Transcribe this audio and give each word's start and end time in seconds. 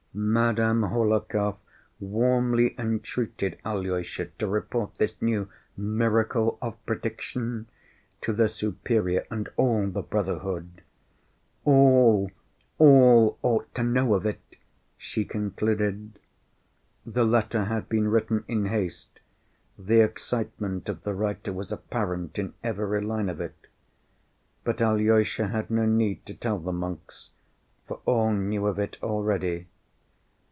Madame 0.13 0.81
Hohlakov 0.83 1.55
warmly 2.01 2.75
entreated 2.77 3.57
Alyosha 3.63 4.25
to 4.39 4.45
report 4.45 4.93
this 4.97 5.15
new 5.21 5.47
"miracle 5.77 6.57
of 6.61 6.85
prediction" 6.85 7.65
to 8.19 8.33
the 8.33 8.49
Superior 8.49 9.25
and 9.31 9.47
all 9.55 9.87
the 9.87 10.01
brotherhood. 10.01 10.81
"All, 11.63 12.29
all, 12.77 13.37
ought 13.41 13.73
to 13.75 13.83
know 13.83 14.13
of 14.13 14.25
it!" 14.25 14.57
she 14.97 15.23
concluded. 15.23 16.19
The 17.05 17.23
letter 17.23 17.63
had 17.63 17.87
been 17.87 18.09
written 18.09 18.43
in 18.49 18.65
haste, 18.65 19.21
the 19.79 20.01
excitement 20.01 20.89
of 20.89 21.03
the 21.03 21.13
writer 21.13 21.53
was 21.53 21.71
apparent 21.71 22.37
in 22.37 22.53
every 22.65 22.99
line 23.01 23.29
of 23.29 23.39
it. 23.39 23.55
But 24.65 24.81
Alyosha 24.81 25.47
had 25.47 25.71
no 25.71 25.85
need 25.85 26.25
to 26.25 26.33
tell 26.33 26.59
the 26.59 26.73
monks, 26.73 27.29
for 27.87 28.01
all 28.05 28.33
knew 28.33 28.67
of 28.67 28.77
it 28.77 28.97
already. 29.01 29.67